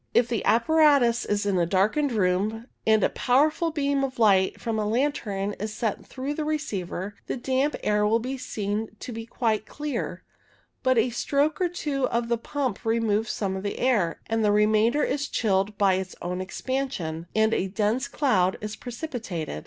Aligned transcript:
If 0.15 0.29
the 0.29 0.43
apparatus 0.45 1.25
is 1.25 1.45
in 1.45 1.59
a 1.59 1.65
darkened 1.67 2.11
room, 2.11 2.65
and 2.87 3.03
a 3.03 3.09
powerful 3.09 3.69
beam 3.69 4.03
of 4.03 4.17
light 4.17 4.59
from 4.59 4.79
a 4.79 4.87
lantern 4.87 5.53
is 5.59 5.75
sent 5.75 6.07
through 6.07 6.33
the 6.33 6.43
receiver, 6.43 7.13
the 7.27 7.37
damp 7.37 7.75
air 7.83 8.07
will 8.07 8.17
be 8.17 8.35
seen 8.35 8.89
to 8.99 9.11
be 9.11 9.27
quite 9.27 9.67
clear; 9.67 10.23
but 10.81 10.97
a 10.97 11.11
stroke 11.11 11.61
or 11.61 11.69
two 11.69 12.07
of 12.07 12.29
the 12.29 12.39
pump 12.39 12.83
removes 12.83 13.29
some 13.29 13.55
of 13.55 13.61
the 13.61 13.77
air, 13.77 14.19
the 14.27 14.51
remainder 14.51 15.03
is 15.03 15.27
chilled 15.27 15.77
by 15.77 15.93
its 15.93 16.15
own 16.19 16.41
expansion, 16.41 17.27
and 17.35 17.53
a 17.53 17.67
dense 17.67 18.07
cloud 18.07 18.57
is 18.59 18.75
precipi 18.75 19.19
tated. 19.45 19.59